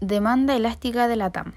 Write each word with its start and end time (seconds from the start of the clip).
Demanda 0.00 0.54
elástica 0.54 1.08
de 1.08 1.16
la 1.16 1.30
TAM. 1.30 1.54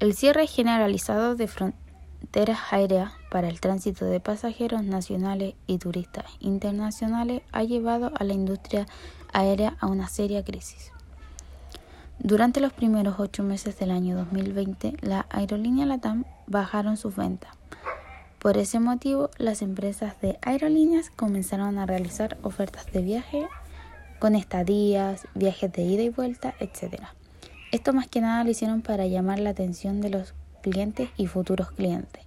El 0.00 0.14
cierre 0.14 0.46
generalizado 0.46 1.36
de 1.36 1.48
fronteras 1.48 2.58
aéreas 2.70 3.12
para 3.30 3.48
el 3.48 3.60
tránsito 3.60 4.06
de 4.06 4.20
pasajeros 4.20 4.84
nacionales 4.84 5.54
y 5.66 5.76
turistas 5.76 6.24
internacionales 6.40 7.42
ha 7.52 7.62
llevado 7.62 8.10
a 8.14 8.24
la 8.24 8.32
industria 8.32 8.86
aérea 9.34 9.76
a 9.80 9.86
una 9.86 10.08
seria 10.08 10.42
crisis. 10.42 10.92
Durante 12.18 12.60
los 12.60 12.72
primeros 12.72 13.16
ocho 13.18 13.42
meses 13.42 13.78
del 13.78 13.90
año 13.90 14.16
2020, 14.16 14.96
la 15.02 15.26
aerolínea 15.28 15.84
LATAM 15.84 16.24
bajaron 16.46 16.96
sus 16.96 17.16
ventas. 17.16 17.50
Por 18.38 18.56
ese 18.56 18.80
motivo, 18.80 19.28
las 19.36 19.60
empresas 19.60 20.18
de 20.22 20.38
aerolíneas 20.40 21.10
comenzaron 21.10 21.78
a 21.78 21.84
realizar 21.84 22.38
ofertas 22.42 22.90
de 22.92 23.02
viaje 23.02 23.46
con 24.20 24.36
estadías, 24.36 25.26
viajes 25.34 25.70
de 25.70 25.82
ida 25.82 26.02
y 26.02 26.08
vuelta, 26.08 26.54
etc. 26.58 27.12
Esto 27.72 27.94
más 27.94 28.06
que 28.06 28.20
nada 28.20 28.44
lo 28.44 28.50
hicieron 28.50 28.82
para 28.82 29.06
llamar 29.06 29.38
la 29.38 29.48
atención 29.48 30.02
de 30.02 30.10
los 30.10 30.34
clientes 30.60 31.08
y 31.16 31.26
futuros 31.26 31.70
clientes. 31.70 32.22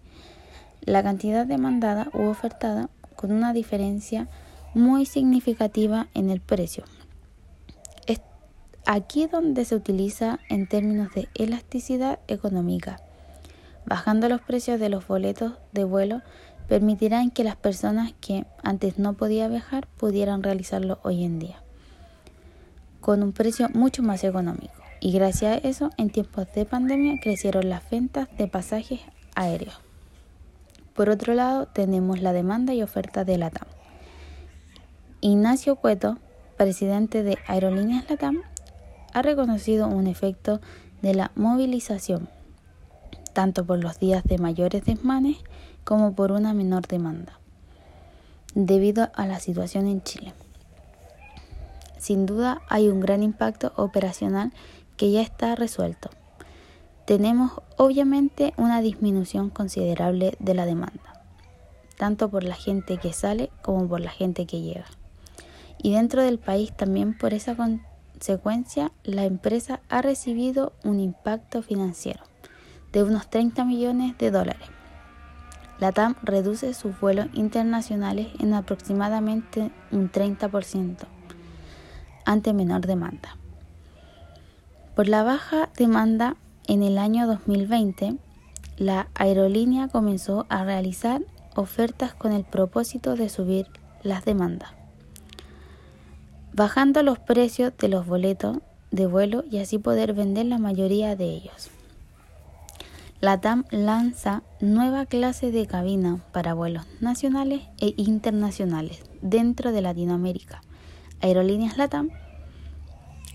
La 0.82 1.04
cantidad 1.04 1.46
demandada 1.46 2.10
u 2.14 2.24
ofertada 2.24 2.90
con 3.16 3.32
una 3.32 3.54
diferencia 3.54 4.28
muy 4.74 5.06
significativa 5.06 6.08
en 6.16 6.32
el 6.32 6.42
precio. 6.42 6.84
Es 8.08 8.22
aquí 8.88 9.28
donde 9.28 9.66
se 9.66 9.76
utiliza 9.76 10.40
en 10.50 10.68
términos 10.68 11.14
de 11.14 11.30
elasticidad 11.36 12.20
económica. 12.28 13.00
Bajando 13.86 14.28
los 14.30 14.42
precios 14.42 14.80
de 14.80 14.90
los 14.90 15.08
boletos 15.08 15.54
de 15.74 15.84
vuelo 15.84 16.24
permitirán 16.68 17.30
que 17.30 17.44
las 17.44 17.56
personas 17.56 18.14
que 18.20 18.48
antes 18.64 18.98
no 18.98 19.14
podían 19.14 19.52
viajar 19.52 19.86
pudieran 19.98 20.42
realizarlo 20.42 20.98
hoy 21.04 21.24
en 21.24 21.38
día 21.38 21.65
con 23.06 23.22
un 23.22 23.34
precio 23.34 23.70
mucho 23.76 24.02
más 24.02 24.24
económico 24.24 24.74
y 25.00 25.12
gracias 25.12 25.64
a 25.64 25.68
eso 25.68 25.92
en 25.96 26.10
tiempos 26.10 26.48
de 26.56 26.66
pandemia 26.66 27.20
crecieron 27.22 27.70
las 27.70 27.88
ventas 27.88 28.28
de 28.36 28.48
pasajes 28.48 29.00
aéreos. 29.36 29.80
Por 30.96 31.12
otro 31.12 31.36
lado, 31.36 31.68
tenemos 31.68 32.20
la 32.20 32.34
demanda 32.34 32.74
y 32.74 32.82
oferta 32.82 33.24
de 33.24 33.38
LATAM. 33.38 33.68
Ignacio 35.22 35.76
Cueto, 35.76 36.18
presidente 36.58 37.22
de 37.22 37.38
Aerolíneas 37.46 38.10
LATAM, 38.10 38.42
ha 39.14 39.22
reconocido 39.22 39.88
un 39.88 40.08
efecto 40.08 40.60
de 41.04 41.14
la 41.14 41.32
movilización, 41.36 42.28
tanto 43.34 43.68
por 43.68 43.84
los 43.84 44.00
días 44.00 44.24
de 44.24 44.40
mayores 44.40 44.84
desmanes 44.84 45.38
como 45.84 46.16
por 46.16 46.32
una 46.32 46.56
menor 46.56 46.88
demanda, 46.88 47.40
debido 48.56 49.12
a 49.14 49.28
la 49.28 49.40
situación 49.40 49.86
en 49.86 50.02
Chile. 50.02 50.34
Sin 52.06 52.28
duda 52.28 52.62
hay 52.70 52.88
un 52.88 53.00
gran 53.00 53.24
impacto 53.24 53.74
operacional 53.78 54.54
que 54.96 55.12
ya 55.12 55.24
está 55.24 55.56
resuelto. 55.56 56.12
Tenemos 57.08 57.54
obviamente 57.78 58.54
una 58.58 58.80
disminución 58.82 59.50
considerable 59.50 60.36
de 60.38 60.54
la 60.54 60.68
demanda, 60.68 61.24
tanto 61.98 62.30
por 62.30 62.44
la 62.44 62.54
gente 62.54 62.98
que 62.98 63.12
sale 63.12 63.50
como 63.64 63.88
por 63.88 64.02
la 64.02 64.12
gente 64.12 64.46
que 64.46 64.62
llega. 64.62 64.86
Y 65.82 65.94
dentro 65.94 66.22
del 66.22 66.38
país 66.38 66.78
también 66.78 67.18
por 67.18 67.34
esa 67.34 67.56
consecuencia 67.56 68.92
la 69.04 69.24
empresa 69.24 69.80
ha 69.90 70.04
recibido 70.04 70.74
un 70.84 71.00
impacto 71.00 71.64
financiero 71.64 72.22
de 72.94 73.02
unos 73.02 73.32
30 73.32 73.66
millones 73.66 74.16
de 74.20 74.30
dólares. 74.30 74.68
La 75.80 75.92
TAM 75.92 76.14
reduce 76.22 76.76
sus 76.76 77.00
vuelos 77.00 77.30
internacionales 77.34 78.28
en 78.40 78.54
aproximadamente 78.54 79.72
un 79.92 80.12
30% 80.12 81.15
ante 82.26 82.54
menor 82.54 82.86
demanda. 82.86 83.38
Por 84.96 85.08
la 85.08 85.24
baja 85.24 85.70
demanda 85.78 86.36
en 86.68 86.84
el 86.84 86.98
año 86.98 87.28
2020, 87.28 88.18
la 88.78 89.08
aerolínea 89.16 89.88
comenzó 89.88 90.46
a 90.50 90.64
realizar 90.64 91.22
ofertas 91.56 92.14
con 92.14 92.34
el 92.34 92.44
propósito 92.44 93.16
de 93.16 93.30
subir 93.30 93.68
las 94.04 94.26
demandas, 94.26 94.70
bajando 96.54 97.04
los 97.04 97.20
precios 97.20 97.74
de 97.78 97.88
los 97.88 98.06
boletos 98.06 98.58
de 98.92 99.08
vuelo 99.08 99.44
y 99.50 99.60
así 99.60 99.78
poder 99.78 100.14
vender 100.14 100.46
la 100.46 100.58
mayoría 100.58 101.16
de 101.16 101.26
ellos. 101.26 101.70
La 103.22 103.40
TAM 103.40 103.64
lanza 103.72 104.44
nueva 104.60 105.06
clase 105.06 105.52
de 105.52 105.66
cabina 105.66 106.20
para 106.32 106.54
vuelos 106.54 106.86
nacionales 107.00 107.64
e 107.80 107.94
internacionales 107.98 109.02
dentro 109.22 109.72
de 109.72 109.82
Latinoamérica. 109.82 110.62
Aerolíneas 111.22 111.78
LATAM 111.78 112.10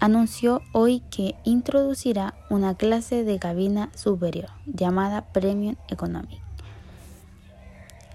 anunció 0.01 0.63
hoy 0.73 1.03
que 1.11 1.35
introducirá 1.45 2.35
una 2.49 2.75
clase 2.75 3.25
de 3.25 3.39
cabina 3.39 3.91
superior 3.95 4.51
llamada 4.67 5.33
Premium 5.33 5.77
Economy 5.89 6.41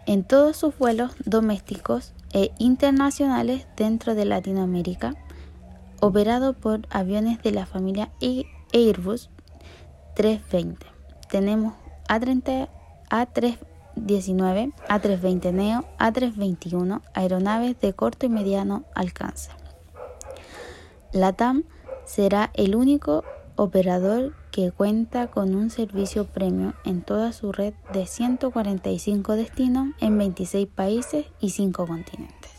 en 0.05 0.23
todos 0.23 0.57
sus 0.57 0.77
vuelos 0.77 1.15
domésticos 1.25 2.13
e 2.33 2.51
internacionales 2.59 3.67
dentro 3.75 4.15
de 4.15 4.25
Latinoamérica, 4.25 5.15
operado 5.99 6.53
por 6.53 6.81
aviones 6.89 7.41
de 7.41 7.51
la 7.51 7.65
familia 7.65 8.11
Airbus 8.73 9.29
320. 10.15 10.85
Tenemos 11.29 11.73
A30, 12.07 12.69
A319, 13.95 14.73
A320 14.87 15.51
Neo, 15.53 15.85
A321, 15.97 17.01
aeronaves 17.13 17.79
de 17.79 17.93
corto 17.93 18.25
y 18.25 18.29
mediano 18.29 18.83
alcance. 18.93 19.51
La 21.11 21.33
TAM 21.33 21.63
será 22.05 22.51
el 22.53 22.75
único 22.75 23.23
operador 23.55 24.33
que 24.51 24.71
cuenta 24.71 25.27
con 25.27 25.55
un 25.55 25.69
servicio 25.69 26.25
premium 26.25 26.73
en 26.83 27.01
toda 27.01 27.33
su 27.33 27.51
red 27.51 27.73
de 27.93 28.05
145 28.05 29.33
destinos 29.33 29.89
en 29.99 30.17
26 30.17 30.67
países 30.67 31.25
y 31.39 31.49
5 31.49 31.87
continentes. 31.87 32.54